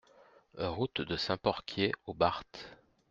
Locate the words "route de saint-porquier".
0.57-1.91